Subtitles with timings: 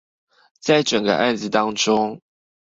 [0.59, 2.19] 在整個案子當中